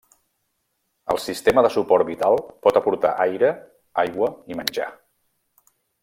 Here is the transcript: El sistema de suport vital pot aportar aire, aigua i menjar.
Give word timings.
El 1.15 1.19
sistema 1.25 1.63
de 1.65 1.69
suport 1.75 2.07
vital 2.07 2.39
pot 2.67 2.79
aportar 2.81 3.11
aire, 3.29 3.51
aigua 4.05 4.31
i 4.55 4.61
menjar. 4.61 4.89